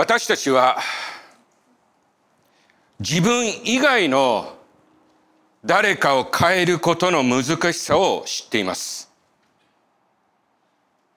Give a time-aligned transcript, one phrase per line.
[0.00, 0.78] 私たちは
[3.00, 4.56] 自分以外の
[5.62, 7.44] 誰かを変えることの難
[7.74, 9.12] しさを知っています。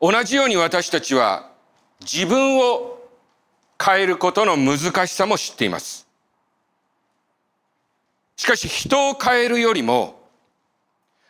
[0.02, 1.50] 同じように私たちは
[2.02, 3.00] 自分を
[3.82, 6.06] 変えることの難しさも知っています。
[8.36, 10.20] しかし人を変えるよりも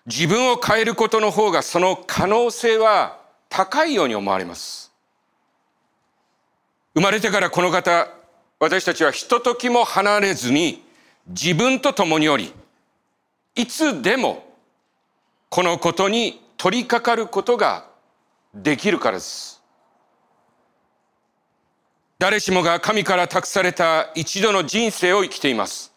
[0.08, 4.83] 自分を変えることの方がその可能性は高いように思われます。
[6.96, 8.08] 生まれてからこの方、
[8.60, 10.84] 私たちはひとときも離れずに
[11.28, 12.54] 自分と共におり、
[13.56, 14.46] いつでも
[15.50, 17.88] このことに取り掛かることが
[18.54, 19.62] できるからです。
[22.20, 25.92] 誰しもが神から託された一度の人生を生きています。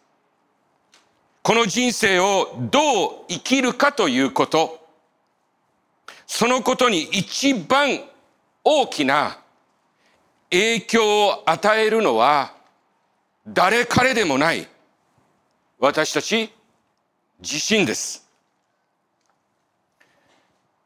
[1.41, 4.85] この人生をどう生きるかということ、
[6.25, 8.01] そのことに一番
[8.63, 9.39] 大きな
[10.49, 12.53] 影響を与えるのは
[13.47, 14.67] 誰彼でもない
[15.79, 16.51] 私たち
[17.39, 18.27] 自身です。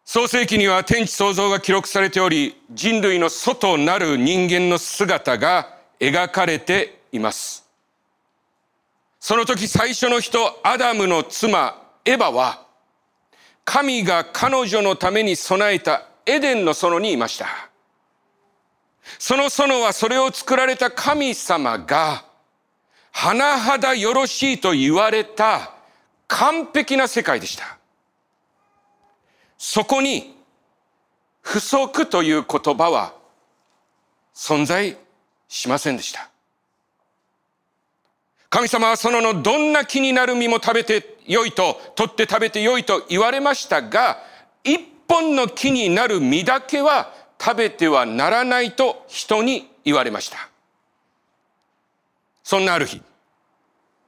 [0.03, 7.65] 創世記には天地創造が記録されており、人類の外なる人間の姿が描かれています。
[9.21, 12.65] その時最初の人、アダムの妻、エバは、
[13.63, 17.70] 神が彼女のために備えたエデンの園にいました。
[19.19, 22.25] その園はそれを作られた神様が、
[23.13, 25.73] 甚だよろしいと言われた
[26.27, 27.77] 完璧な世界でした。
[29.57, 30.37] そこに、
[31.41, 33.13] 不足という言葉は
[34.33, 34.97] 存在
[35.47, 36.29] しませんでした。
[38.49, 44.19] 神様はそののどんな気になる実も食べてよいと、取って食べてよいと言われましたが、
[44.63, 47.13] 一本の木になる実だけは
[47.43, 50.49] 食べてはならないと人に言われました。
[52.43, 53.01] そんなある日、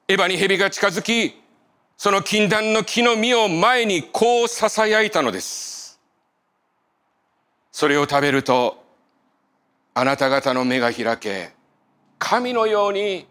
[0.08, 1.42] エヴァに蛇が近づき、
[1.98, 6.00] その禁断の木の実を前にこう囁いたのです。
[7.72, 8.84] それを食べると、
[9.96, 11.54] あなた方の目が開け、
[12.20, 13.26] 神のように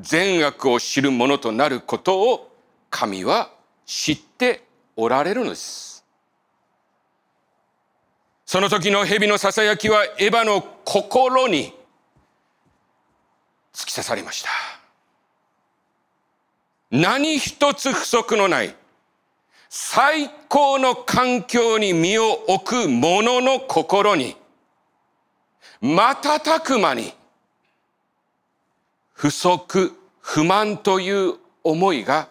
[0.00, 2.50] 善悪を知るものとなることを
[2.90, 3.52] 神は
[3.86, 4.64] 知って
[4.96, 5.93] おられるのです。
[8.54, 11.74] その時の蛇の囁きはエヴァの心に
[13.72, 14.48] 突き刺されました。
[16.92, 18.72] 何一つ不足のない
[19.68, 24.36] 最高の環境に身を置く者の心に
[25.80, 27.12] 瞬く間に
[29.14, 31.34] 不足、不満という
[31.64, 32.28] 思いが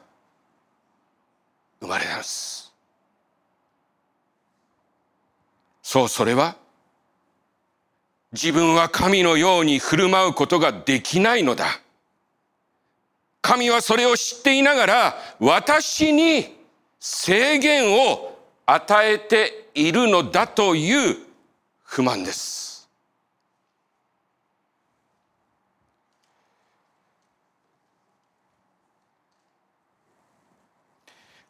[1.82, 2.63] 生まれます。
[5.94, 6.56] そう、それは、
[8.32, 11.68] 自分は神のように振る舞うことができないのだ。
[13.44, 16.58] 神はそれを知っていながら、私に
[17.00, 21.16] 制限を与えているのだという
[21.84, 22.90] 不満です。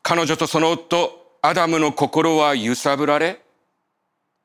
[0.02, 3.43] 彼女とその夫、アダムの心は揺さぶられ、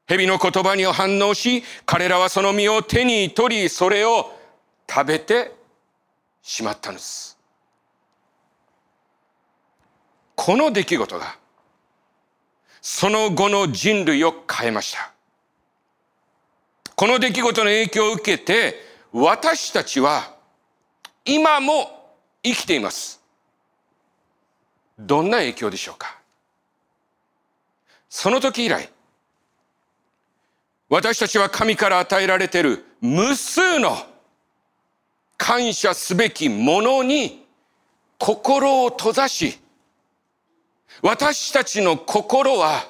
[0.09, 4.33] 蛇の言葉に反応し、彼らはその実を手に取り、それを
[4.89, 5.53] 食べて
[6.43, 7.39] しまったのです。
[10.35, 11.37] この出来事が、
[12.81, 15.13] その後の人類を変えました。
[16.97, 18.77] この出来事の影響を受けて、
[19.13, 20.35] 私たちは
[21.27, 23.21] 今も生きています。
[24.99, 26.19] どんな影響でしょうか
[28.09, 28.91] その時以来、
[30.89, 33.97] 私たちは神から与えられている無数の
[35.37, 37.47] 感謝すべきものに
[38.19, 39.59] 心を閉ざし、
[41.03, 42.89] 私たちの心は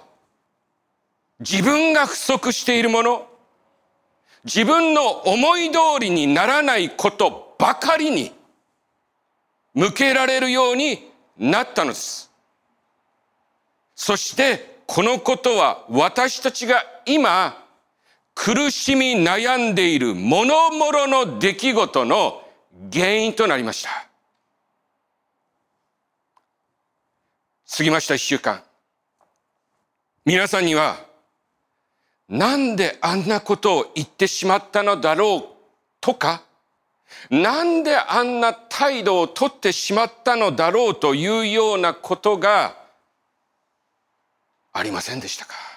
[1.41, 3.29] 自分が不足しているもの、
[4.45, 8.33] 自分の思い通りにならないことばかりに
[9.75, 12.31] 向けられるようになったのです。
[13.95, 17.68] そしてこのことは私たちが今
[18.41, 22.41] 苦しみ悩んでいる諸々の出来事の
[22.93, 23.91] 原因となりました。
[27.77, 28.63] 過ぎました一週間。
[30.25, 31.05] 皆さんには、
[32.29, 35.43] なんであんなことを言ってしまったのだろう
[36.01, 36.45] とか、
[37.31, 42.77] なんであんな態度をとってしまったのだろうというようなことが
[44.73, 45.68] ありませんでしたか？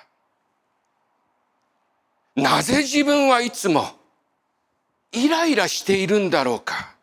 [2.36, 3.89] なぜ自分はいつも
[5.12, 6.95] イライラしているんだろうか？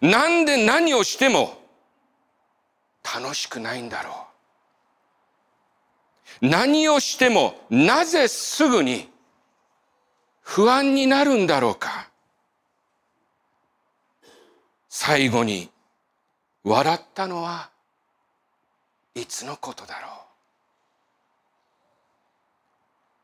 [0.00, 1.58] なんで何をしても
[3.02, 4.26] 楽しくないんだろ
[6.42, 6.46] う？
[6.48, 9.10] 何をしてもなぜすぐに
[10.42, 12.08] 不安になるんだろうか？
[14.88, 15.70] 最後に
[16.62, 17.70] 笑ったのは
[19.14, 20.10] いつのことだろう？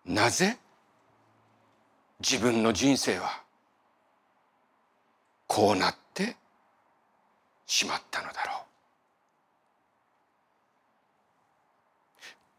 [0.06, 0.56] なぜ？
[2.20, 3.42] 自分の人生は
[5.46, 6.36] こうなって
[7.66, 8.56] しまったのだろう。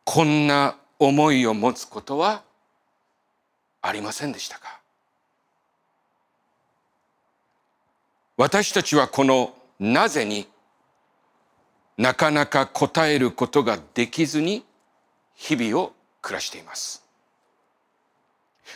[0.03, 2.43] こんな思いを持つことは
[3.81, 4.79] ありませんでしたか？
[8.35, 10.47] 私たちはこのなぜに
[11.97, 14.65] なかなか答えることができずに
[15.33, 17.06] 日々を暮らしています。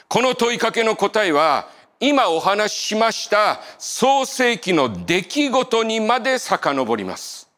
[0.08, 7.50] この問いかけの答えは今お話ししました創世記の出来事にまで遡ります。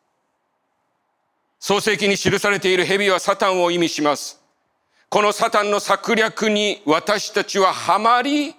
[1.60, 4.42] 創世記に記されている蛇はサタンを意味します。
[5.08, 8.54] このサタンの策略に私たちははまり、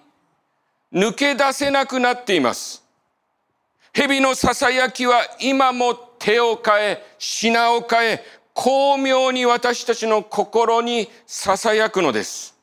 [0.91, 2.83] 抜け出せなくなっています。
[3.93, 8.25] 蛇の囁きは今も手を変え、品を変え、
[8.55, 12.54] 巧妙に私たちの心に囁くのです。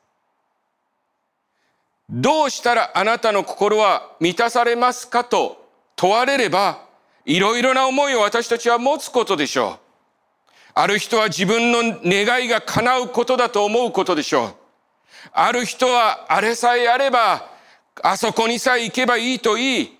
[2.12, 5.66] どうしたらあなたの心は満たされますかと
[5.96, 6.84] 問われれば、
[7.24, 10.52] いろいろな思いを私たちは持つことでしょう。
[10.74, 14.54] ある人は自分の願いが叶うことだと思うことでしょう。
[15.32, 17.48] ある人はあれさえあれば、
[18.02, 19.98] あそこにさえ行けばいいと言い、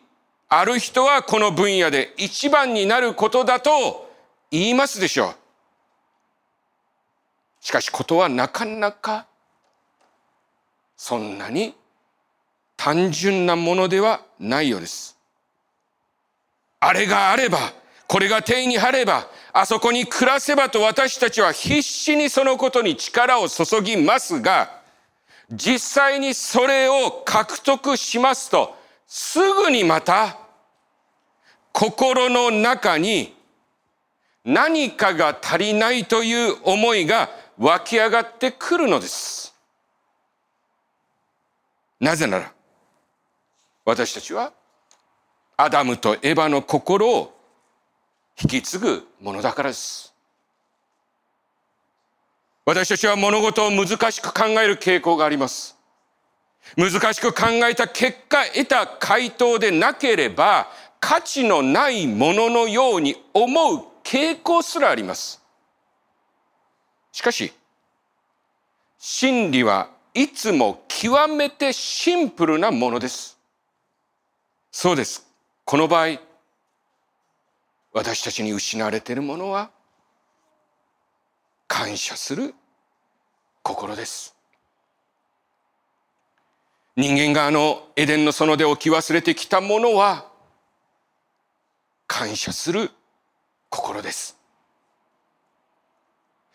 [0.51, 4.11] ある人はこの分野で一番になることだと
[4.51, 5.35] 言いますでしょう。
[7.61, 9.27] しかしことはなかなか
[10.95, 11.75] そんなに
[12.85, 15.17] 単純なものではないようです。
[16.81, 17.73] あれがあれば、
[18.09, 24.81] これが手に入れば、あそこに暮らせばと私たちは必死にそのことに力を注ぎますが、
[25.49, 28.77] 実際にそれを獲得しますと、
[29.07, 30.37] すぐにまた
[31.71, 33.33] 心の中に
[34.45, 39.55] 何かが足りないという思いが湧き上がってくるのです。
[42.01, 42.53] なぜなら、
[43.85, 44.53] 私たちは
[45.57, 47.39] アダムとエバの心を
[48.41, 50.13] 引き継ぐものだからです。
[52.65, 55.77] 私たちは物事を難しく考える傾向があります。
[56.77, 60.69] 難しく考えた結果得た回答でなければ
[61.01, 65.43] 価値のないもののように思う傾向すらあります。
[67.11, 67.53] しかし、
[68.97, 73.39] 真理はいつも極めてシンプルなものです。
[74.73, 75.27] そうです。
[75.67, 76.19] この場合、
[77.93, 79.71] 私たちに失われているものは、
[81.69, 82.55] 感謝する
[83.63, 84.35] 心です。
[86.97, 90.27] 人間があのエデンの園で置き忘れてきたものは、
[92.07, 92.91] 感謝する
[93.69, 94.39] 心です。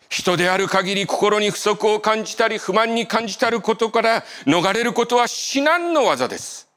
[0.08, 6.67] 人である限り心に不足を感じたり不満に感じたることから逃れることは至難の技です。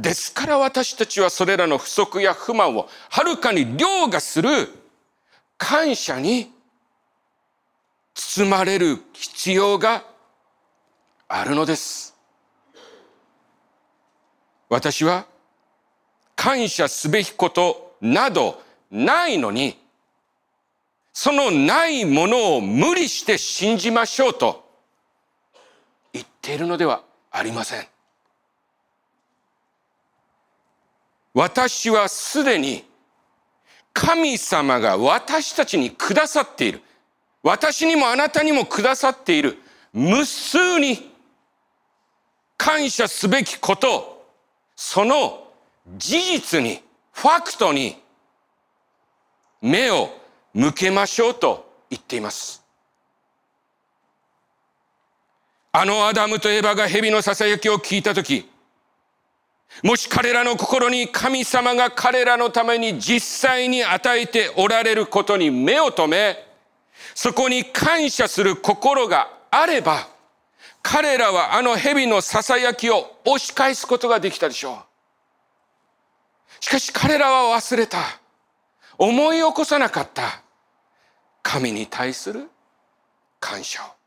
[0.00, 4.48] ですから私たちはそれらの不足や不満をはるかに凌駕する
[5.58, 6.50] 感謝に
[8.14, 10.04] 包まれる必要が
[11.28, 12.14] あるのです。
[14.68, 15.26] 私は
[16.34, 19.78] 感謝すべきことなどないのに、
[21.12, 24.64] そのないものを無理して信じましょうと
[26.12, 27.99] 言っているのではありません。
[31.32, 32.84] 私はすでに
[33.92, 36.82] 神様が私たちにくださっている。
[37.42, 39.58] 私にもあなたにもくださっている
[39.92, 41.10] 無数に
[42.56, 44.26] 感謝すべきこと、
[44.76, 45.48] その
[45.96, 46.82] 事実に、
[47.12, 47.96] ファクトに
[49.62, 50.10] 目を
[50.52, 52.62] 向けましょうと言っています。
[55.72, 58.49] あのアダムとエバが蛇の囁きを聞いたとき、
[59.82, 63.20] もし彼らの心に神様が彼らのために実
[63.50, 66.46] 際に与えておられることに目を留め、
[67.14, 70.08] そこに感謝する心があれば、
[70.82, 76.64] 彼らはあの蛇の囁きを押し返すことができたでしょう。
[76.64, 78.20] しかし彼らは忘れた。
[78.98, 80.42] 思い起こさなかった。
[81.42, 82.50] 神に対する
[83.38, 83.99] 感謝を。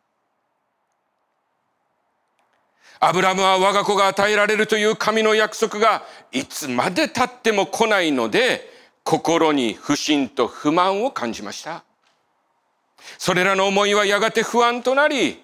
[3.06, 8.62] アブラムは我が子が与えられるという神の約束がいつまで経っても来ないので、
[9.04, 11.84] 心に不信と不満を感じました。
[13.18, 15.44] それらの思いはやがて不安となり、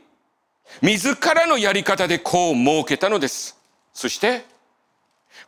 [0.81, 3.57] 自らのやり方で子を設けたのです。
[3.93, 4.45] そして、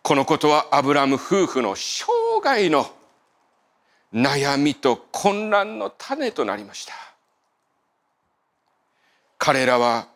[0.01, 2.07] このことはアブラム夫婦の生
[2.43, 2.91] 涯の
[4.13, 6.93] 悩みと混乱の種となりました。
[9.37, 10.07] 彼らは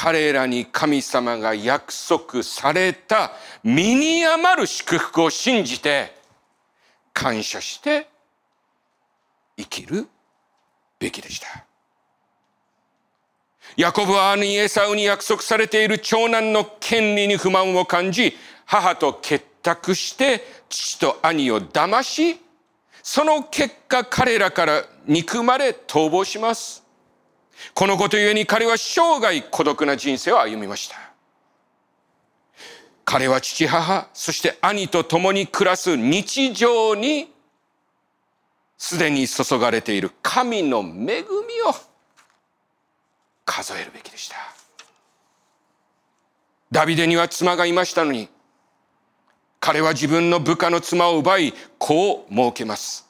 [0.00, 3.32] 彼らに神様が約束された
[3.64, 6.14] 身に余る祝福を信じて
[7.12, 8.06] 感謝して
[9.56, 10.06] 生きる
[11.00, 11.64] べきでした。
[13.76, 18.36] ヤコブは兄エサウに約束されている長男の権利に不満を感じ、
[18.66, 22.38] 母と結託して父と兄を騙し、
[23.02, 26.87] その結果彼らから憎まれ逃亡します。
[27.74, 30.96] このことゆえに彼は生涯孤独な人生を歩みました。
[33.04, 37.32] 彼は父母、そして兄と共に暮らす日常に
[38.76, 41.24] すでに注がれている神の恵み
[41.66, 41.74] を
[43.44, 44.36] 数えるべきでした。
[46.70, 48.28] ダビデには妻がいましたのに、
[49.58, 53.08] 彼は自分の部下の妻を奪い、子を設けます。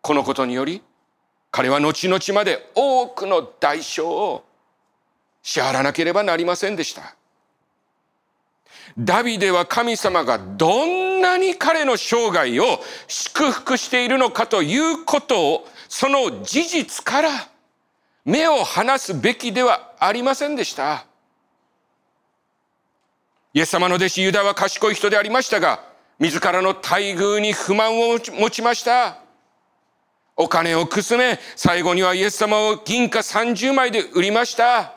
[0.00, 0.80] このことにより、
[1.54, 4.44] 彼は後々まで多くの代償を
[5.40, 7.14] 支払わなければなりませんでした。
[8.98, 17.30] ダビデは神様がどんなに彼の生涯を祝福しているのかということを、その事実から
[18.24, 21.06] 目を離すべきではありませんでした。
[23.52, 25.84] イエス様の弟子ユダは賢い人でありましたが、
[26.18, 29.23] 自らの待遇に不満を持ちました。
[30.36, 34.94] お金をくすめ、最後にはイエス様を銀貨30枚で売りました。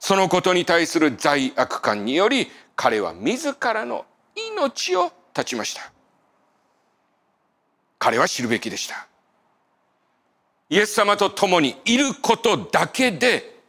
[0.00, 5.92] そのことに対する罪悪感により、彼は自らの命を絶ちました。
[8.00, 9.06] 彼は知るべきでした。
[10.68, 13.60] イエス様と共にいることだけで、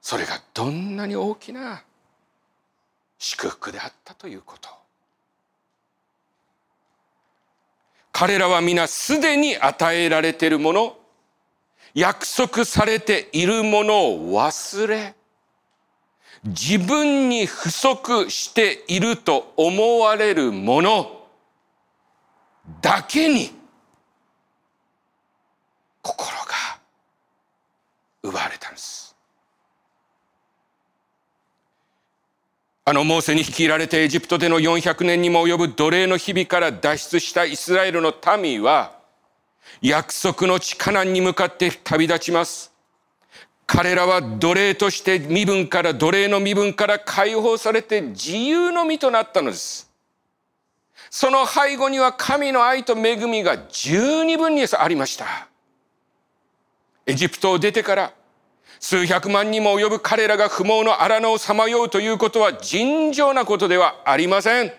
[0.00, 1.84] それがどんなに大きな
[3.18, 4.83] 祝福であったということ。
[8.16, 10.96] 彼らは皆すでに与えられているもの、
[11.94, 15.16] 約束されているものを忘れ、
[16.44, 21.26] 自分に不足していると思われるもの
[22.80, 23.50] だけに
[26.00, 26.78] 心が
[28.22, 29.03] 奪われたんです。
[32.86, 38.98] あのモーセに率いられてエジプトでの400年にも及ぶ奴隷の日々から脱出したイスラエルの民は
[39.80, 42.74] 約束の地カナンに向かって旅立ちます。
[43.66, 49.90] 彼らは奴隷として身分から奴隷の身分から解放されて自由の身となったのです。
[51.08, 55.48] その背後には神の愛と恵みが十二分にありました。
[57.06, 58.12] エジプトを出てから
[58.86, 64.70] 数百万にも及ぶ彼らが不毛の荒野をさまようということは尋常なことではありません。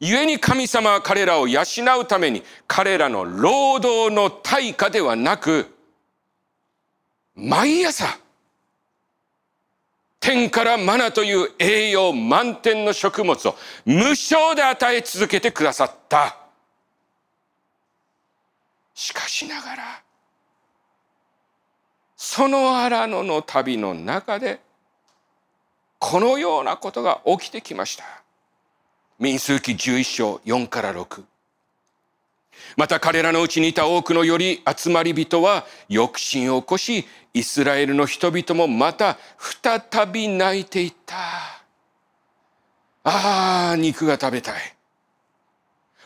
[0.00, 1.62] 故に神様は彼らを養
[2.00, 5.72] うために彼らの労働の対価ではなく
[7.36, 8.18] 毎朝
[10.18, 13.54] 天からマナという栄養満点の食物を
[13.86, 16.36] 無償で与え続けてくださった。
[18.92, 20.02] しかしながら
[22.30, 24.60] その荒野の旅の中で
[25.98, 28.04] このようなことが起きてきました。
[29.18, 31.24] 民数記11章4から6。
[32.76, 41.16] また彼らのうちにいた多くのより集まり人は抑心を起こし、イスラエルの人々もまた再び泣いていった。
[43.04, 44.77] ああ、肉が食べたい。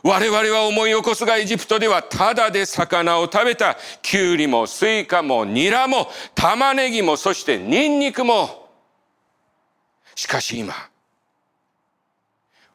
[0.03, 8.69] 我々は思い起こすがエジプトではただで魚を食べた、キュウリもスイカもニラも玉ねぎもそしてニンニクも。
[10.17, 10.75] しかし今、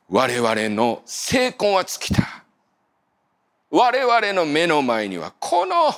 [0.10, 2.44] 我々の精根は尽きた。
[3.70, 5.94] 我々の目の前にはこの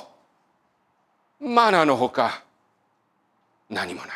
[1.40, 2.42] マナのほか
[3.68, 4.10] 何もない。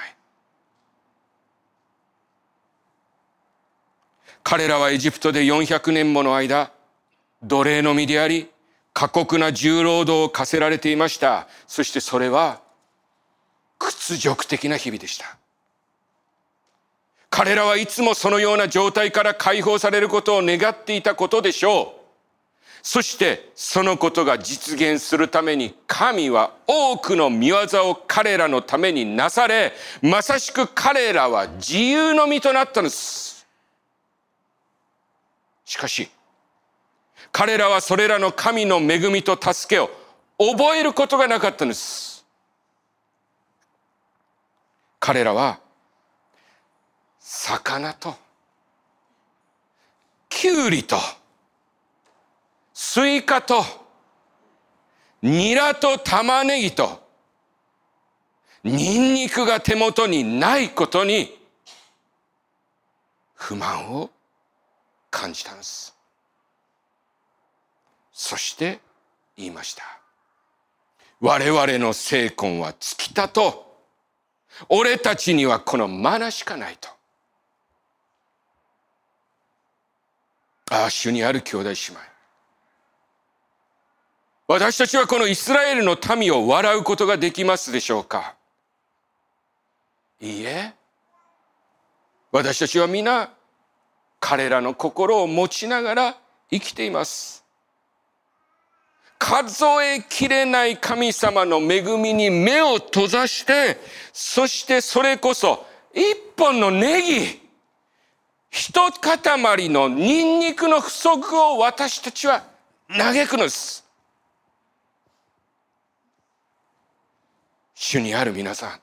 [4.43, 6.74] 彼らはエジプトで400年もの間、
[7.47, 8.51] 奴隷の身であり、
[8.93, 11.49] 過酷な重労働を課せられていました。
[11.67, 12.61] そしてそれは
[13.79, 15.37] 屈辱的な日々でした。
[17.29, 22.05] 彼らはいつもそのような状態から解放されることを願っていたことでしょう。
[22.87, 27.57] そしてそのことが実現するために神は多くの見業
[27.91, 29.73] を彼らのためになされ、
[30.03, 33.47] まさしく彼らは自由の身となったのです。
[35.65, 36.09] しかし、
[37.37, 39.91] 彼らはそれらの神の恵みと助けを
[40.39, 42.25] 覚えることがなかったのです。
[45.01, 45.59] 彼らは
[47.19, 48.15] 魚と
[50.29, 50.97] きゅうりと
[52.73, 53.65] スイカと、
[55.21, 57.03] ニラと玉ねぎと、
[58.63, 61.37] ニンニクが手元にないことに、
[63.35, 64.11] 不満を
[65.11, 65.94] 感じたんです。
[68.27, 68.81] そして
[69.37, 69.83] 言いました。
[71.21, 73.77] 我々の精魂は尽きたと、
[74.71, 76.89] 俺たちにはこのマナしかないと。
[80.71, 82.01] ああ、主にある兄弟姉妹。
[84.49, 88.37] 私たちはこのイスラエルの民を笑うことができますでしょうか
[90.23, 90.73] いいえ。
[92.33, 93.35] 私たちは皆
[94.19, 96.17] 彼らの心を持ちながら
[96.51, 97.44] 生きています。
[99.27, 103.79] 数えきれない神様の恵みに目を閉ざして、
[104.13, 105.65] そしてそれこそ
[105.95, 107.41] 一本のネギ、
[108.51, 112.45] 一塊のニンニクの不足を私たちは
[112.95, 113.83] 嘆くのです。
[117.75, 118.81] 主にある皆さん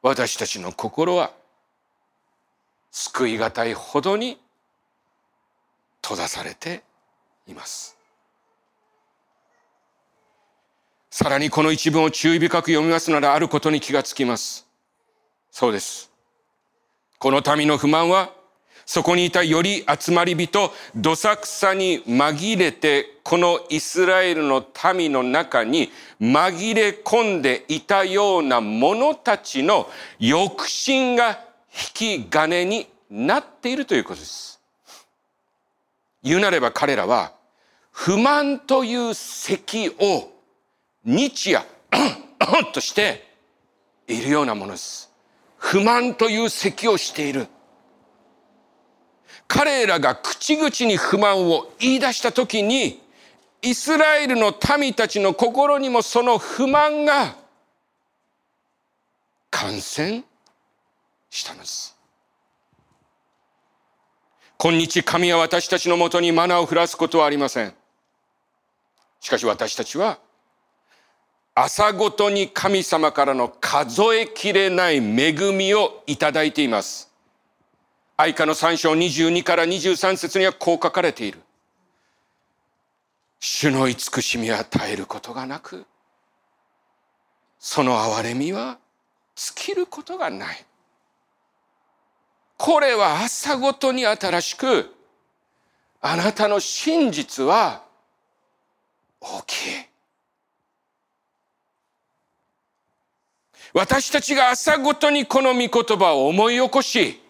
[0.00, 1.32] 私たちの心は
[2.90, 4.38] 救いがたいほどに
[6.02, 6.82] 閉ざされて
[7.46, 7.97] います
[11.20, 14.68] さらにこの一文を注意深く読みますならあることに気がつきます
[15.50, 16.12] そうです
[17.18, 18.30] この民の不満は
[18.86, 31.40] そこにいたより集まり人、どさくさに紛れて、このイスラエルの民の中に紛れ込んでいたような者たちの抑心が
[32.00, 34.58] 引き金になっているということです。
[36.22, 37.32] 言うなれば彼らは、
[37.90, 40.37] 不満という咳を
[41.08, 41.64] 日夜
[42.74, 43.26] として
[44.06, 45.10] いるようなものです。
[45.56, 47.48] 不満という咳をしている。
[49.46, 53.02] 彼らが口々に不満を言い出した時に、
[53.62, 57.36] イスラエルの民たちの心にもその不満が
[59.50, 60.22] 感染
[61.30, 61.96] したのです。
[64.58, 67.74] 今日神は私たちのもとにマナーを降らすことはありません。
[69.20, 70.18] しかし私たちは
[71.60, 77.10] 朝ごとに神様からの数えきれない恵みをいただいています。
[78.16, 81.40] 愛花の3章22から23節にはこう書かれている。
[83.40, 85.84] 主の慈しみは絶えることがなく、
[87.58, 88.78] その憐れみは
[89.34, 90.64] 尽きることがない。
[92.56, 94.94] これは朝ごとに新しく、
[96.00, 97.82] あなたの真実は
[99.20, 99.87] 大きい。
[103.78, 107.22] 私たちが朝ごとにこの御言葉を思い起こし、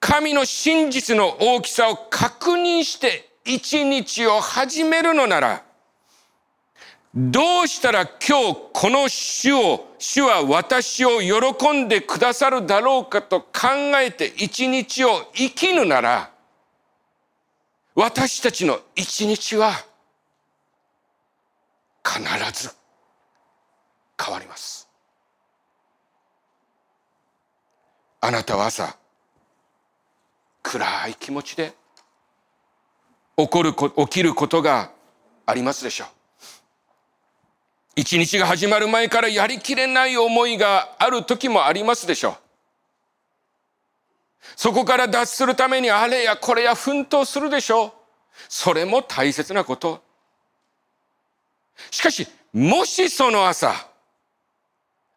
[0.00, 5.62] 神の真実の大きさを確認して一日を始めるのなら、
[7.14, 13.46] どうしたら今日この主を、主は私を喜んでくださるだろうかと考
[14.02, 16.30] えて一日を生きぬなら、
[17.94, 19.70] 私たちの一日は
[22.04, 22.20] 必
[22.60, 22.74] ず
[24.20, 24.83] 変わります。
[28.26, 28.96] あなたは朝、
[30.62, 31.74] 暗い気持ちで
[33.36, 34.92] 起こる、起きることが
[35.44, 36.08] ありますでしょう。
[37.96, 42.34] 一日が始まる前からやりきれない思いがある時もありますでしょう。
[44.56, 47.92] そこから脱するためにあれやこれや奮闘するでしょう。
[48.48, 50.02] それも大切なこと。
[51.90, 53.86] しかし、もしその朝、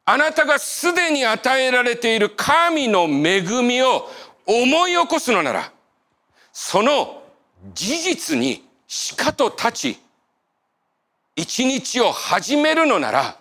[0.10, 4.10] あなたがすでに与えられている神の恵みを
[4.46, 5.70] 思い起こすのなら、
[6.54, 7.24] その
[7.74, 10.00] 事実にしかと立ち、
[11.36, 13.38] 一日を始めるのなら、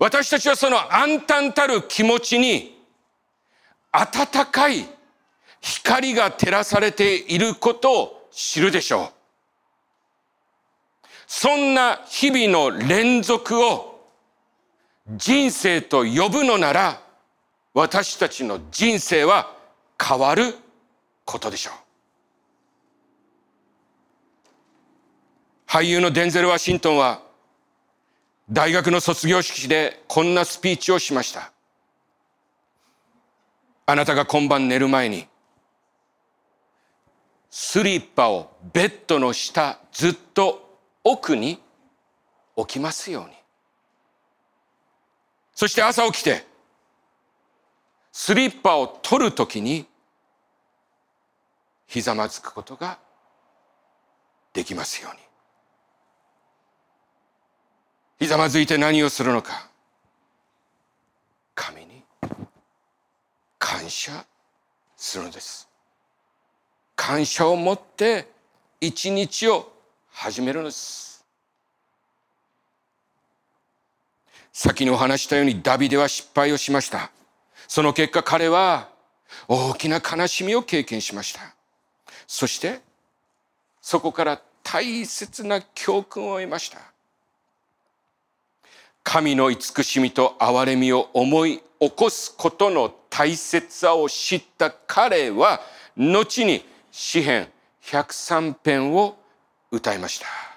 [0.00, 2.82] 私たちはその暗淡たる気持ちに、
[3.92, 4.84] 温かい
[5.60, 9.08] 光が照らされていることを知るでしょう。
[11.28, 13.89] そんな日々の連続を
[15.16, 17.02] 人生と呼ぶのなら、
[17.74, 19.54] 私たちの人生は
[20.00, 20.54] 変わる
[21.24, 21.74] ことでしょう。
[25.66, 27.22] 俳優のデンゼル・ワシントンは
[28.50, 31.52] 大学の卒業式でこんなスピーチをしました。
[33.86, 35.26] あなたが今晩寝る前に
[37.50, 41.60] スリッパをベッドの下ずっと奥に
[42.54, 43.39] 置きますように。
[45.60, 46.42] そして朝起きて
[48.12, 49.84] スリッパを取るときに
[51.86, 52.98] ひざまずくことが
[54.54, 55.20] できますように。
[58.20, 59.68] ひざまずいて何をするのか。
[61.54, 62.04] 神に
[63.58, 64.24] 感謝
[64.96, 65.68] するのです。
[66.96, 68.30] 感謝を持って
[68.80, 69.70] 一日を
[70.10, 71.09] 始めるのです。
[74.52, 77.10] 先にお話したようにダビデは失敗をしました。
[77.68, 78.88] その結果彼は
[79.48, 81.54] 大きな悲しみを経験しました。
[82.26, 82.80] そして
[83.80, 86.78] そこから大切な教訓を得ました。
[89.02, 95.60] 神の慈しみと憐れみを思い起こすことの大切さを知った彼は
[95.96, 97.48] 後に詩編
[97.82, 99.16] 103編を
[99.70, 100.49] 歌いました。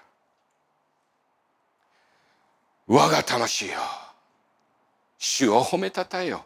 [2.87, 3.73] 我が魂よ、
[5.17, 6.43] 主を褒めたたえよ。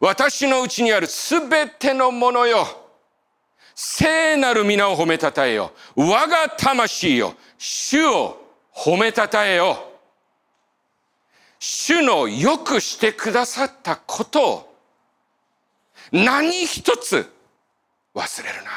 [0.00, 2.66] 私のうちにあるすべてのものよ。
[3.74, 5.72] 聖なる皆を褒めたたえよ。
[5.94, 7.34] 我が魂よ。
[7.58, 8.40] 主を
[8.74, 9.92] 褒めたたえよ。
[11.58, 14.74] 主のよくしてくださったことを
[16.12, 17.30] 何一つ
[18.14, 18.70] 忘れるな。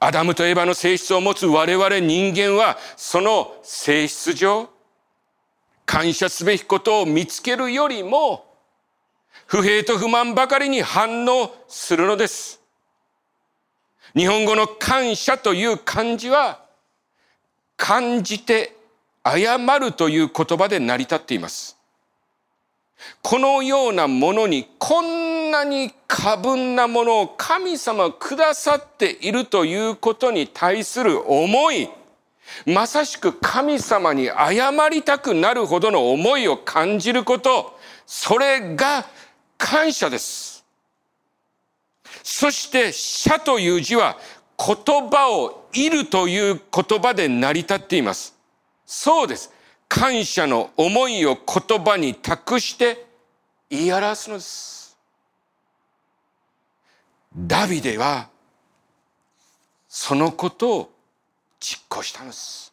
[0.00, 4.68] アダムとエバの性質を持つ我々人間はその性質上
[5.88, 8.44] 感謝すべきことを見つけるよりも、
[9.46, 12.60] 不平と不満ばかりに反応するのです。
[14.14, 16.62] 日本語の感謝という漢字は、
[17.78, 18.76] 感じて
[19.24, 21.78] 謝るという言葉で成り立っています。
[23.22, 31.88] このようなものにこんなに過分なものを神様くださっているということに対する思い、
[32.66, 39.06] まさしく神様に謝りたくなるほどの思いを感じること、それが
[39.56, 40.64] 感謝です。
[42.24, 44.18] そして、謝という字は
[44.58, 48.34] 言葉をいるという言葉で成り立っています。
[48.84, 49.52] そうです。
[49.88, 53.06] 感謝の思いを言葉に託して
[53.70, 54.77] 言い表すのです。
[57.36, 58.28] ダビデは
[59.88, 60.92] そのことを
[61.60, 62.72] 実行したのです。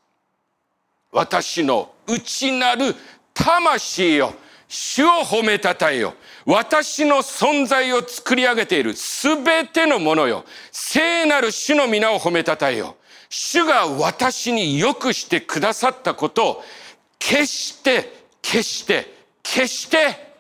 [1.11, 2.93] 私の内なる
[3.33, 4.33] 魂よ、
[4.67, 6.13] 主を褒めたたえよ。
[6.45, 10.45] 私の存在を作り上げているすべてのものよ。
[10.71, 12.97] 聖なる主の皆を褒めたたえよ。
[13.29, 16.63] 主が私に良くしてくださったことを
[17.19, 20.33] 決して、決して、決して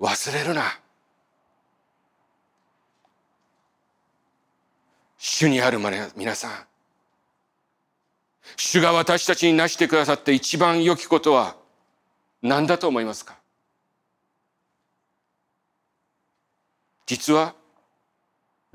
[0.00, 0.79] 忘れるな。
[5.32, 5.78] 主にある
[6.16, 6.52] 皆さん。
[8.56, 11.54] 主が私たちになしてくださって一番良きことは
[12.42, 13.38] 何だと思いますか？
[17.06, 17.54] 実は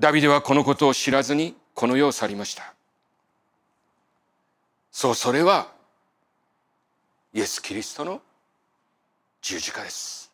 [0.00, 2.72] ダビデはこのことを知らずにこの世を去りました。
[4.90, 5.70] そう、それは
[7.34, 8.22] イエス・キリストの
[9.42, 10.32] 十字架です。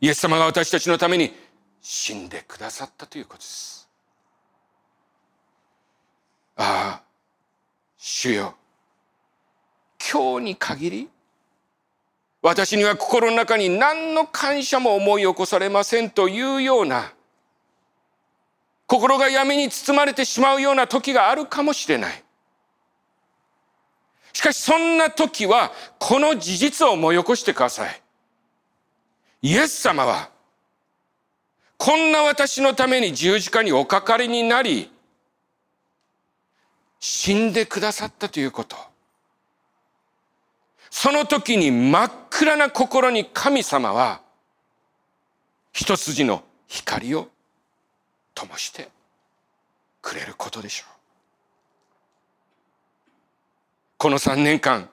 [0.00, 1.32] イエス様が私たちのために
[1.80, 3.81] 死んでくださったということです。
[6.56, 7.02] ああ、
[7.96, 8.54] 主よ、
[9.98, 11.08] 今日に限り、
[12.42, 17.12] 私には心の中に何の感謝も思い起こされませんというような、
[18.86, 22.24] 心が闇に包まれてしまうような時があるかもしれない。
[24.34, 28.02] しかしそんな時は、この事実を思い起こしてください。
[29.42, 30.30] イエス様は、
[31.78, 34.91] こんな私のために十字架におかかりになり、
[37.04, 38.76] 死んでくださったということ。
[40.88, 44.20] その時に真っ暗な心に神様は
[45.72, 47.28] 一筋の光を
[48.34, 48.88] 灯して
[50.00, 50.92] くれることでしょう。
[53.98, 54.88] この3年間、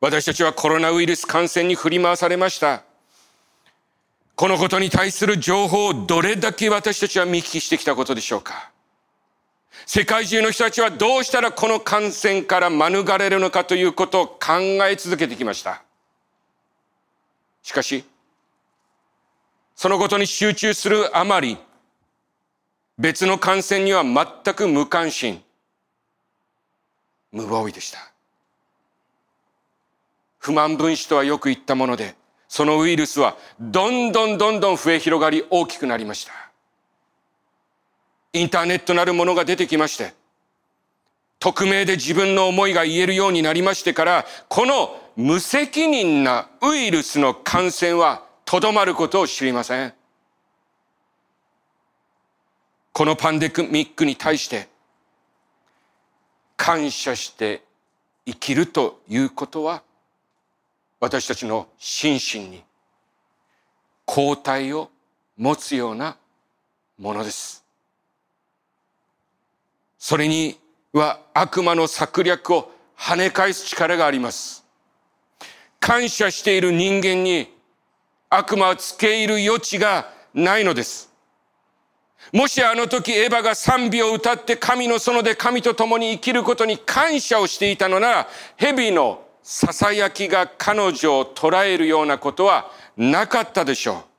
[0.00, 2.84] 私たちはコロナウイルス感染に振り回されました。
[4.34, 8.73] このことに対する情報をどれだけ私たちは見聞きしてきたことでしょうか。
[9.86, 14.58] 世界中の人たちはどうしたらこの感染から免れるのかということを考
[14.88, 15.82] え続けてきました。
[17.62, 18.04] しかし、
[19.74, 21.58] そのことに集中するあまり、
[22.98, 25.42] 別の感染には全く無関心、
[27.32, 27.98] 無防備でした。
[30.38, 32.14] 不満分子とはよく言ったもので、
[32.48, 36.43] そのウイルスはどんどんどんどん増え広がり大きくなりました。
[38.34, 40.12] インターネットなるものが出てきまして、
[41.38, 49.94] 匿名で自分の思いが言えるようになりましてから、この無責任なウイルスの感染はとどまることを知りません。
[52.92, 54.68] このパンデミックに対して
[56.56, 57.62] 感謝して
[58.24, 59.82] 生きるということは
[61.00, 62.62] 私たちの心身に
[64.04, 64.90] 抗体を
[65.36, 66.16] 持つような
[66.98, 67.63] ものです。
[70.06, 70.60] それに
[70.92, 74.62] は悪魔の策略を跳ね返す力があります。
[75.80, 77.48] 感謝している人間に
[78.28, 81.10] 悪魔はつけ入る余地がないのです。
[82.34, 94.13] もしあの時エヴァが賛美を歌って神の園で神と共に生きることに感謝をしていたのなら、蛇の囁きが彼女を捉えるようなことはなかったでしょう。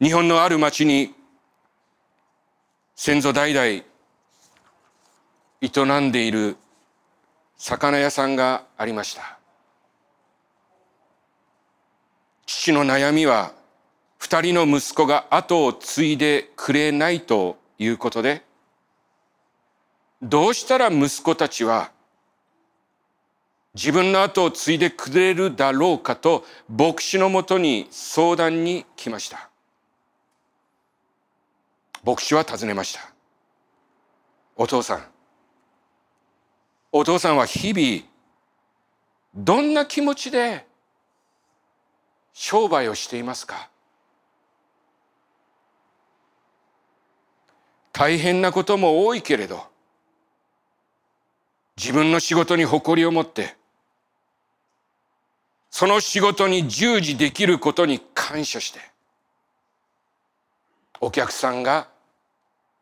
[0.00, 1.14] 日本のある町に
[2.96, 3.66] 先祖代々
[5.60, 6.56] 営んでいる
[7.58, 9.38] 魚屋さんがありました。
[12.46, 13.52] 父の悩みは
[14.16, 18.42] 二人の息子が後を継いでくれないということで、
[20.22, 21.90] どうしたら息子たちは
[23.74, 29.49] 自分の後を継いでくれるだろうかと牧師のもとに相談に来ました。
[32.04, 33.12] 牧師は尋ねました。
[34.56, 35.04] お父さん。
[36.92, 38.04] お父さんは日々
[39.34, 40.66] どんな気持ちで
[42.32, 43.70] 商売をしていますか？
[47.92, 49.62] 大変なことも多いけれど
[51.76, 53.56] 自分の仕事に誇りを持って
[55.70, 58.80] その仕事に従事できることに感謝して
[61.00, 61.88] お客さんが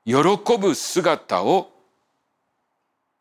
[0.04, 0.14] 喜
[0.59, 1.70] ぶ姿を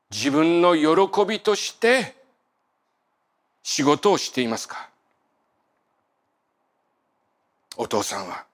[0.09, 2.15] 自分の喜びとして
[3.61, 4.89] 仕事をしていますか？
[7.75, 8.45] お父さんは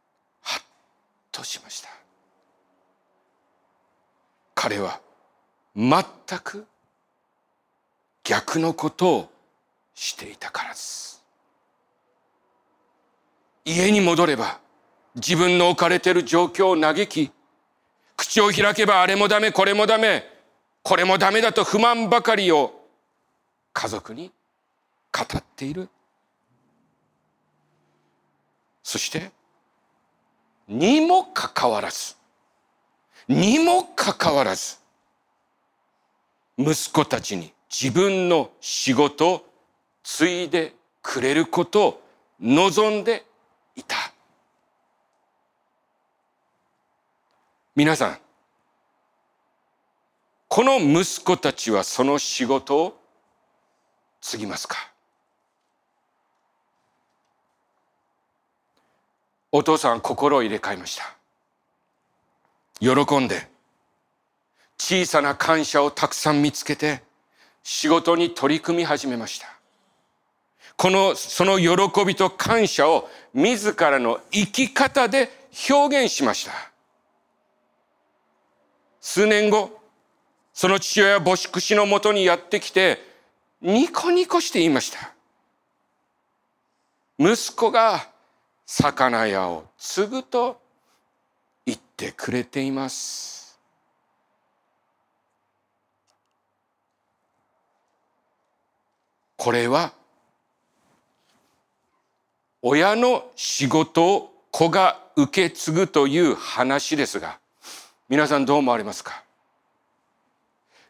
[0.41, 0.63] はっ
[1.31, 1.89] としました。
[4.55, 4.99] 彼は
[5.75, 6.03] 全
[6.43, 6.65] く
[8.23, 9.31] 逆のことを
[9.93, 11.23] していたからです。
[13.65, 14.59] 家に戻れば
[15.15, 17.31] 自分の置かれている状況を嘆き
[18.17, 20.25] 口を開けばあれもダメこれもダメ
[20.81, 22.87] これもダメだと不満ばかりを
[23.73, 24.31] 家族に
[25.11, 25.89] 語っている
[28.83, 29.31] そして、
[30.67, 32.15] にもかかわらず、
[33.27, 34.77] にもかかわらず、
[36.57, 39.45] 息子たちに自分の仕事を
[40.03, 42.01] 継いでくれることを
[42.41, 43.25] 望んで
[43.75, 44.12] いた。
[47.75, 48.17] 皆さん、
[50.47, 52.99] この息子たちはその仕事を
[54.21, 54.77] 継ぎますか？
[59.51, 61.15] お父さん心を入れ替えました。
[62.79, 63.47] 喜んで、
[64.77, 67.01] 小さな感謝をたくさん見つけて、
[67.63, 69.47] 仕事に取り組み始めました。
[70.75, 75.29] この、その喜びと感謝を自らの生き方で
[75.69, 76.72] 表現しました。
[79.05, 79.81] 数年後、
[80.53, 82.99] その父親は母宿死のもとにやってきて、
[83.61, 85.13] ニコニコして言いました。
[87.19, 88.07] 息子が
[88.65, 90.61] 魚屋を継ぐと
[91.65, 93.59] 言ってくれています。
[99.35, 99.91] これは
[102.61, 107.42] 親の仕事を子が受け継ぐという話ですが
[108.13, 109.23] 皆さんどう思われますか？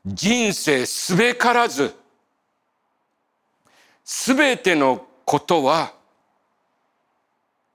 [0.05, 1.95] 人生すべからず
[4.03, 5.93] すべてのことは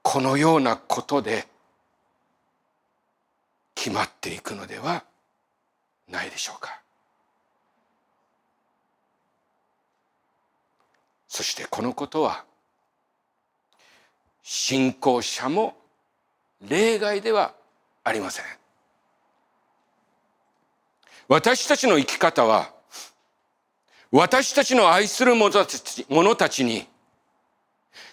[0.03, 1.49] このようなことで
[3.75, 5.05] 決まっていくのでは
[6.11, 6.83] ないでしょうか。
[11.27, 12.45] そしてこのことは
[14.43, 15.75] 信仰者も
[16.69, 17.55] 例外では
[18.05, 18.45] ありません。
[21.29, 22.73] 私たちの生き方は
[24.11, 25.65] 私たちの愛する者
[26.35, 26.87] たちに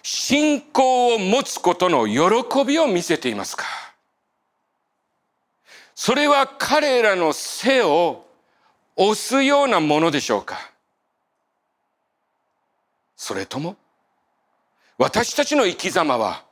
[0.02, 3.64] 信仰を持つことの喜びを見せていますか？
[5.94, 8.26] それは彼らの背を
[8.96, 10.58] 押すようなものでしょうか？
[13.16, 13.76] それとも
[14.98, 16.44] 私たちの生き様は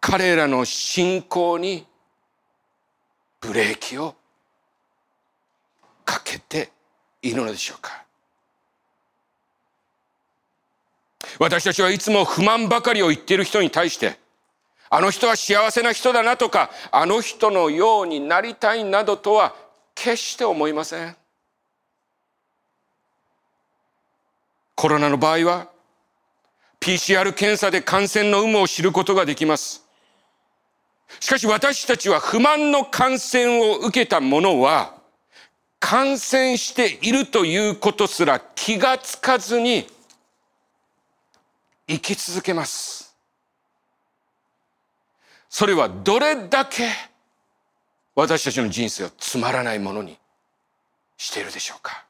[0.00, 1.84] 彼らの信仰に
[3.40, 4.14] ブレーキを
[6.08, 6.70] かけて
[7.20, 8.02] いるのでしょうか？
[11.38, 14.18] 私たちはいつも不満ばかりを言っている人に対して
[14.88, 19.54] あの人は幸せな人だなとかあの人のようになりたいなどとは
[19.94, 21.14] 決して思いません。
[24.74, 25.68] コロナの場合は
[26.80, 29.84] PCR 検査で感染の有無を知ることができます。
[31.20, 34.97] しかし私たちは不満の感染を受けた者は
[35.80, 39.86] 感染しているということすら気がつかずに
[41.86, 43.16] 生き続けます。
[45.48, 46.88] それはどれだけ
[48.14, 50.18] 私たちの人生をつまらないものに
[51.16, 52.04] しているでしょうか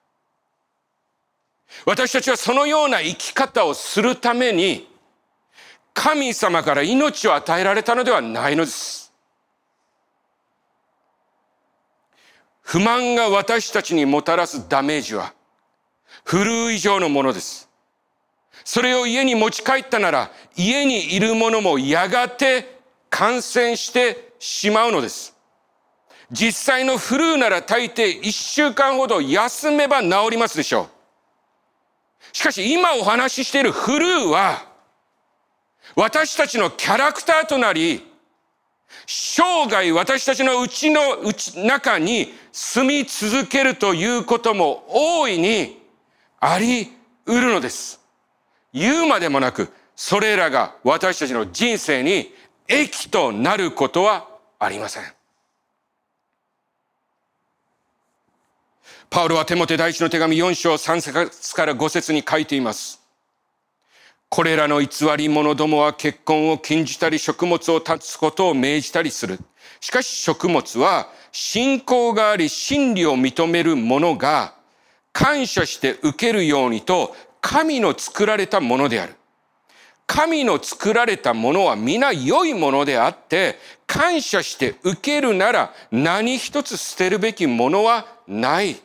[1.86, 4.88] 私たちはそのような生き方をするために
[5.94, 9.07] 神様から命を与えられたのではないのです。
[12.68, 15.32] 不満が私たちにもたらすダメージは、
[16.22, 17.66] フル以上のものです。
[18.62, 22.78] それを家に持ち帰ったなら、家にいる者もやがて
[23.08, 25.34] 感染してしまうのです。
[26.30, 30.90] 実際のフルーなら大抵一週間ほど休めば治りますでしょ
[32.34, 32.36] う。
[32.36, 34.66] しかし今お話ししているフルーは、
[35.96, 38.07] 私たちのキャラクターとなり、
[39.06, 45.80] 生涯私たちのうちのうち中に住み続けるということも大いに
[46.40, 46.92] あり
[47.24, 48.00] 得るのです。
[48.72, 52.32] 言うまでもなく、それらが私たちの人生に
[52.66, 55.02] 益となることはありません。
[59.10, 63.00] パウロはテモテ第一の手紙4章3節から5節に書いています。
[64.28, 69.38] これらの偽り者どもは結婚を禁じたり食物を断つことを命じたりする。
[69.80, 74.54] しかし食物は信仰があり真理を認める者が
[75.12, 79.14] 感謝して受けるようにと神の作られたものである。
[80.06, 88.80] 神の作られたものは皆良いものであって、感謝して受けるなら何一つ捨てるべきものはない。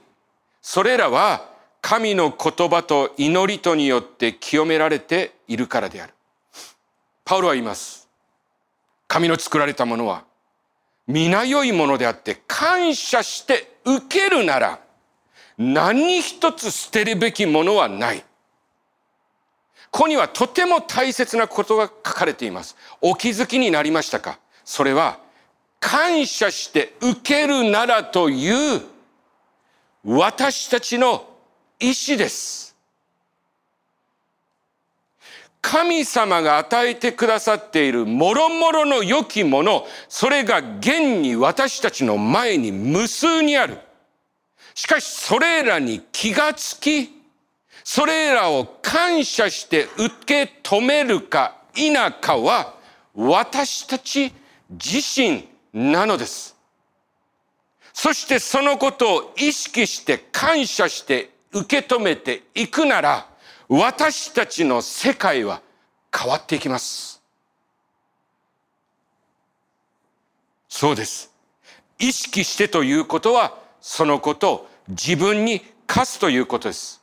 [0.62, 1.52] それらは
[1.85, 6.13] 神の言葉と祈りとによって清められているからである。
[7.25, 8.07] パウロは言います。
[9.09, 10.23] 神の作られたものは
[11.07, 14.79] 皆良いものであって感謝して受けるなら
[15.57, 18.23] 何一つ捨てるべきものはない。
[19.91, 22.77] ここにはとても大切なことが書かれています。
[23.01, 24.39] お気づきになりましたか？
[24.63, 25.19] それは、
[25.81, 28.81] 感謝して受けるならという
[30.05, 31.27] 私たちの
[31.83, 32.77] 意志です。
[35.61, 43.77] 神様が与えてくださっているもろもろの良きもの、それが現に私たちの前に無数にある。
[44.73, 47.21] しかしそれらに気がつき、
[47.83, 52.75] それらを感謝して受け止めるか否かは
[53.13, 54.33] 私たち
[54.69, 56.55] 自身なのです。
[57.91, 63.27] そしてそのことを意識して感謝して受け止めていくなら
[63.69, 65.61] 私たちの世界は
[66.15, 67.21] 変わっていきます。
[70.67, 71.31] そうです。
[71.99, 77.01] 意識してということはそのことを自分に課すということです。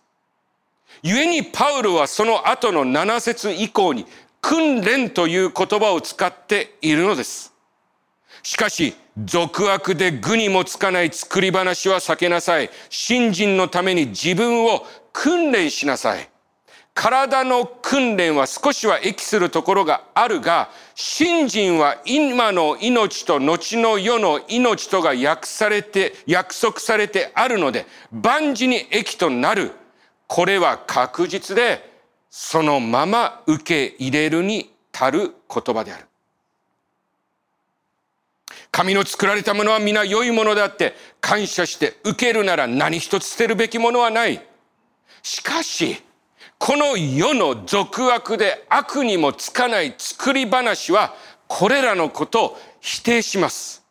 [1.02, 4.06] 故にパウロはその後の7節以降に
[4.40, 7.54] 訓練という言葉を使っているのです。
[8.42, 12.70] しかし、俗悪で具にもつかない作り話は避けなさい。
[12.88, 16.28] 信心のために自分を訓練しなさい。
[16.94, 29.72] 体の訓練は少しは益するところがあるが、信心は今の命と後の世の命とが約されて、約束されてあるので、万事に益となる
[30.26, 31.90] これは確実で
[32.30, 36.09] そのまま受け入れるに足る言葉である。
[38.70, 44.40] 神の作られたものは皆良いものであって感謝して受けるなら何一つ捨てるべきものはない。
[45.22, 46.02] しかし、
[46.58, 51.14] この世の俗悪で悪にもつかない作り話は
[51.48, 53.82] これらのことを否定します。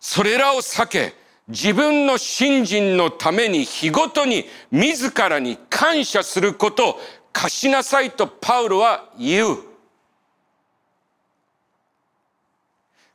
[0.00, 1.14] それらを避け、
[1.48, 7.00] 自分の信心のために日ごとに自らに感謝することを
[7.32, 9.71] 貸しなさいとパウロは言う。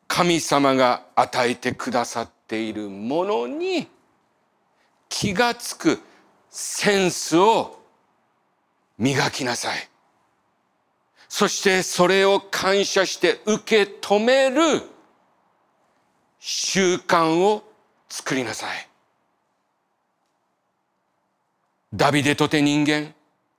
[0.08, 3.88] 神様が与えてくださっているものに
[5.10, 6.00] 気がつく
[6.50, 7.80] センスを
[8.98, 9.90] 磨きなさい。
[11.30, 14.82] そしてそれを感謝して受け止める
[16.40, 17.64] 習慣を
[18.10, 18.88] 作りなさい。
[21.94, 23.14] ダビデとて人間、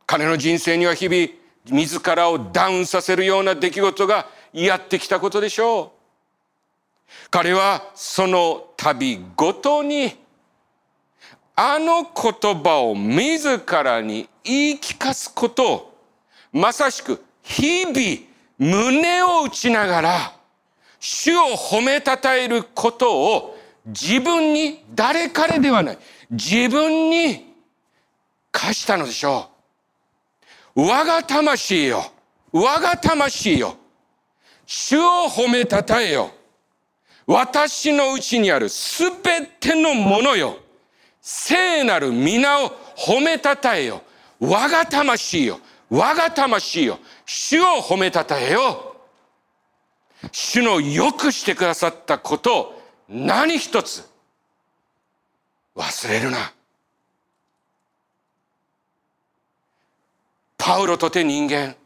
[0.06, 1.28] 彼の人生には日々
[1.66, 5.97] 自らをダウンさせるような出来事がやってきたことでしょう。
[7.30, 10.16] 彼はその旅ごとに
[11.56, 15.94] あの言葉を自らに言い聞かすことを
[16.52, 18.28] まさしく日々
[18.58, 20.32] 胸を打ちながら
[21.00, 25.98] 主を褒めたたえることを自分に誰彼ではない
[26.30, 27.54] 自分に
[28.50, 29.50] 課したのでしょ
[30.76, 30.82] う。
[30.82, 32.04] 我が魂よ。
[32.52, 33.76] 我が魂よ。
[34.66, 36.30] 主を褒めたたえよ。
[37.28, 40.56] 私のうちにあるすべてのものよ。
[41.20, 44.02] 聖なる皆を褒めたたえよ。
[44.40, 45.60] 我が魂よ。
[45.90, 46.98] 我が魂よ。
[47.26, 48.96] 主を褒めたたえよ。
[50.32, 54.08] 主のよくしてくださったことを何一つ
[55.76, 56.54] 忘れるな。
[60.56, 61.76] パウロとて人間。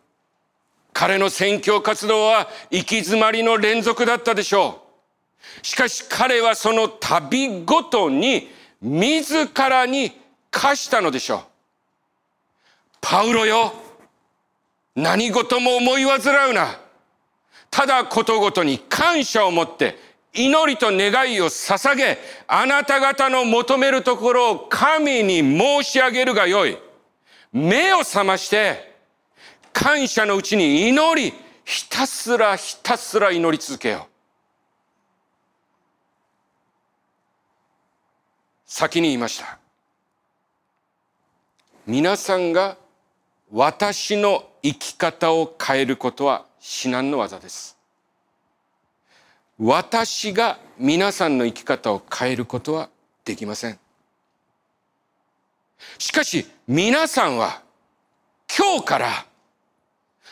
[0.93, 4.82] 彼の宣教活動は行き詰まりの連続だったでしょう。
[5.63, 8.49] しかし彼はその旅ごとに
[8.81, 10.13] 自らに
[10.51, 11.41] 課したのでしょう。
[13.01, 13.73] パウロよ、
[14.95, 16.79] 何事も思い煩うな。
[17.71, 19.97] ただことごとに感謝を持って
[20.35, 26.79] 祈りと願いを捧げ、あなた方の求めるところを神に申し上げるがよい。
[27.53, 28.95] 目を覚まして、
[29.73, 31.35] 感謝のうちに祈り、
[31.65, 34.12] ひたすらひたすら祈り続けよう。
[38.75, 39.59] 先に言いました。
[41.87, 42.79] 皆さんが
[43.53, 47.77] 私の生き方を変えることは至難の技です。
[49.59, 52.89] 私が皆さんの生き方を変えることは
[53.27, 53.79] できません。
[55.99, 57.61] しかし皆さんは
[58.59, 59.27] 今日から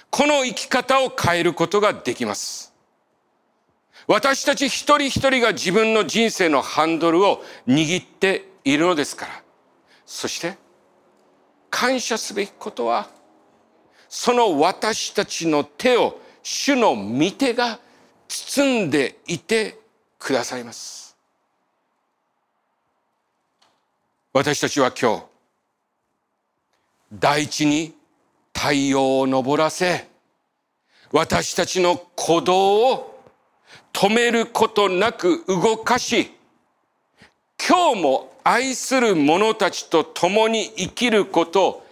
[0.08, 2.69] この生き方を変えることができます。
[4.12, 9.42] 私たち一人一人が自分の人生のハンドルを握っているのですから。
[10.04, 10.56] そして
[11.70, 13.08] 感謝すべきことは
[14.08, 17.78] その私たちの手を主の御手が
[18.26, 19.78] 包んでいて
[20.18, 21.16] くださいます。
[24.32, 25.24] 私たちは今日
[27.14, 27.94] 大地に
[28.52, 30.08] 太陽を昇らせ、
[31.12, 33.19] 私たちの鼓動を
[33.92, 36.30] 止めることなく動かし、
[37.68, 41.86] 今日も愛する者たちと共に生きることを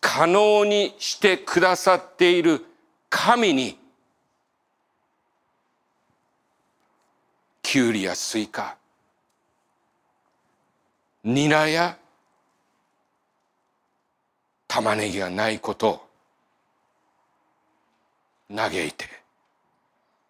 [0.00, 2.64] 可能にしてくださっている
[3.08, 3.78] 神に、
[7.62, 8.76] キュウリやスイカ、
[11.24, 11.96] ニラや
[14.68, 16.06] 玉ねぎがないことを
[18.54, 19.06] 嘆いて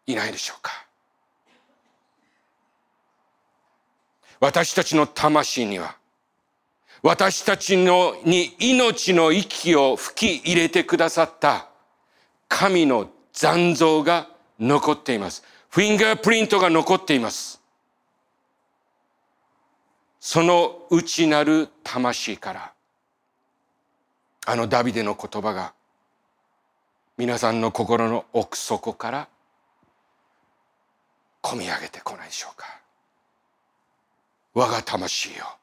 [0.06, 0.86] いないでしょうか。
[4.44, 5.96] 私たちの魂には
[7.02, 11.70] 私たちのに命の息を吹き入れてくださった
[12.46, 14.28] 神の残像が
[14.60, 15.44] 残っています。
[15.70, 17.62] フィンガープリントが残っています。
[20.20, 22.72] その内なる魂から
[24.44, 25.72] あのダビデの言葉が
[27.16, 29.28] 皆さんの心の奥底から
[31.42, 32.83] 込み上げてこないでしょうか
[34.54, 35.58] 我が魂よ。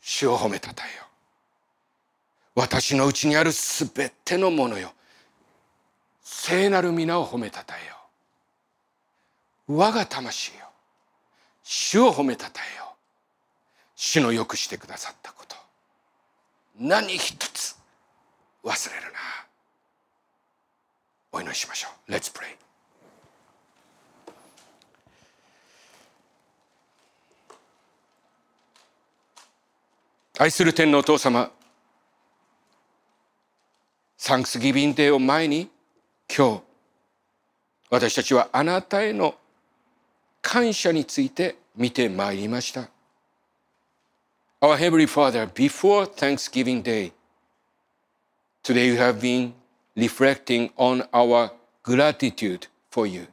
[0.00, 1.04] 主を褒めたたえよ。
[2.54, 4.92] 私のうちにあるすべてのものよ。
[6.22, 7.96] 聖なる皆を褒めたたえよ。
[9.66, 10.66] 我が魂よ。
[11.62, 12.94] 主を褒めたたえよ。
[13.96, 15.56] 主のよくしてくださったこと。
[16.78, 17.76] 何一つ
[18.64, 19.18] 忘れるな。
[21.32, 22.12] お祈りしましょう。
[22.12, 22.69] Let's pray.
[30.42, 31.50] 愛する天のお父様
[34.16, 35.68] サンクスギビンデーを前に
[36.34, 36.62] 今日
[37.90, 39.34] 私たちはあなたへの
[40.40, 42.88] 感謝について見てまいりました。
[44.62, 47.12] Our Heavenly Father, before Thanksgiving Day,
[48.62, 49.52] Today you have been
[49.94, 51.50] reflecting on our
[51.82, 53.28] gratitude for you.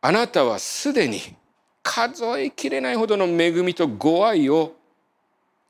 [0.00, 1.20] あなたはすでに
[1.84, 4.74] 数えきれないほどの恵みとご愛を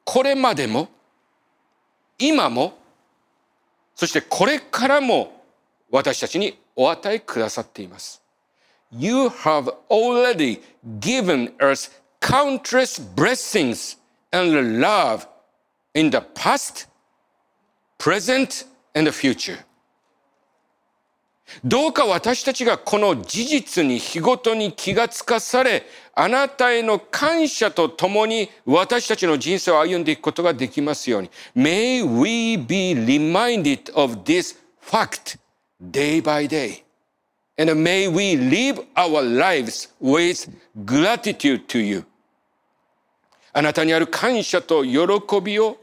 [0.06, 0.88] これまでも
[2.16, 2.78] 今も
[3.96, 5.42] そしてこれからも
[5.90, 8.22] 私たちにお与えくださっています。
[8.92, 10.62] You have already
[11.00, 11.90] given us
[12.20, 13.98] countless blessings
[14.30, 15.26] and love
[15.92, 16.86] in the past,
[17.98, 19.58] present, and the future.
[21.64, 25.84] どうか私たちがこの事実に日ごとに気がつかされ、
[26.14, 31.30] あなたへの感謝とともに私たちの人生を歩んでいくことができますように。
[31.54, 35.38] May we be reminded of this fact
[35.80, 36.82] day by day.
[37.58, 40.50] And may we live our lives with
[40.84, 42.04] gratitude to you.
[43.52, 45.78] あなたにある感謝と喜びを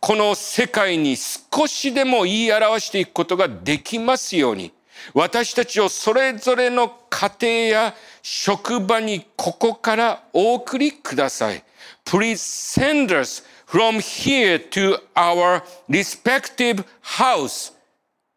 [0.00, 4.72] この世界に少しでも言い表していくことができますように、
[5.14, 11.64] 私たちをそれぞれの家庭や職場にここからお送りください。
[12.04, 17.72] Please send us from here to our respective house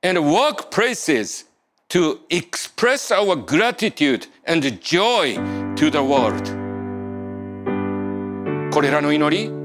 [0.04, 1.46] and workplaces
[1.90, 5.36] to express our gratitude and joy
[5.76, 6.62] to the world.
[8.74, 9.61] これらの祈り、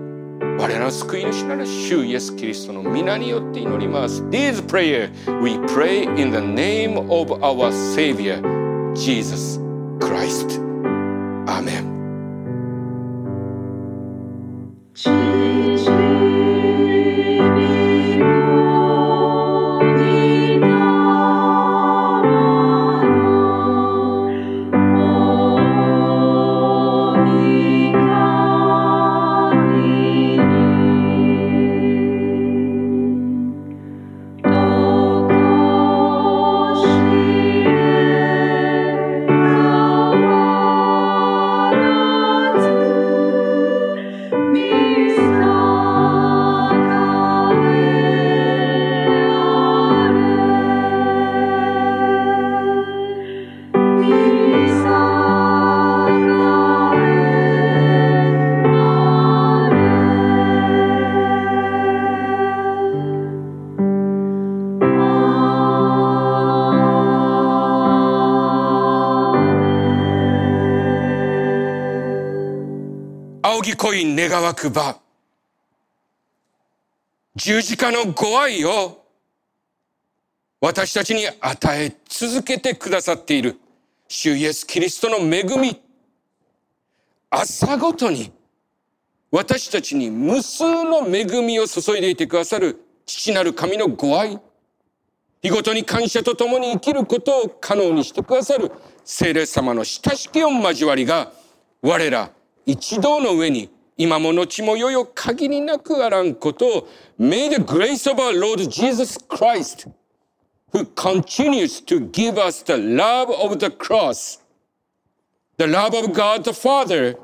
[0.59, 4.23] 我らの救い主なる主イエス・キリストの皆によって祈ります。
[4.25, 5.11] This prayer
[5.43, 8.41] we pray in the name of our Savior,
[8.95, 9.61] Jesus
[10.01, 10.66] Christ.
[74.29, 74.99] 願わくば、
[77.37, 79.05] 十字架のご愛を
[80.61, 83.59] 私たちに与え続けてくださっている
[84.09, 85.81] 主イエス・キリストの恵み、
[87.31, 88.33] 朝ごとに
[89.31, 94.41] 私たちに無数の恵みを注いでいてくださる父なる神のご愛、
[95.43, 98.73] 日ごとに感謝と共に生きることを可能にしてくださる
[99.05, 101.33] 聖霊様の親しき御交わりが
[101.83, 102.31] 我ら
[102.65, 106.88] 一同の上に今も後もよよ限りなくあらんことを
[107.20, 109.88] May the grace of our Lord Jesus Christ
[110.74, 114.40] who continues to give us the love of the cross
[115.58, 117.16] the love of God the Father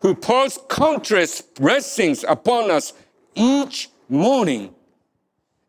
[0.00, 2.92] who pours countless blessings upon us
[3.34, 4.74] each morning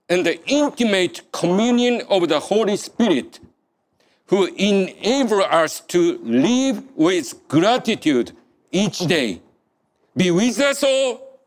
[0.10, 3.39] and the intimate communion of the Holy Spirit
[4.26, 8.32] who enable us to live with gratitude
[8.72, 9.41] each day
[10.17, 11.41] be with us all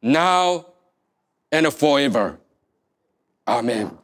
[0.00, 0.66] now
[1.50, 2.38] and forever.
[3.46, 3.98] Amen.